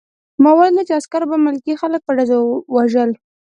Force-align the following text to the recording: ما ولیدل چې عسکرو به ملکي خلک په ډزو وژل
ما 0.41 0.51
ولیدل 0.57 0.85
چې 0.87 0.97
عسکرو 0.99 1.29
به 1.31 1.37
ملکي 1.45 1.73
خلک 1.81 2.01
په 2.03 2.11
ډزو 2.17 2.39
وژل 2.75 3.09